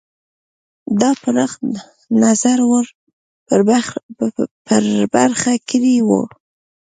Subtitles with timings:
[0.99, 1.51] دا پراخ
[2.23, 2.85] نظر ور
[4.65, 4.75] په
[5.15, 6.21] برخه کړی وو.